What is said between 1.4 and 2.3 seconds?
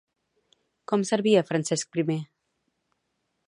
Francesc I?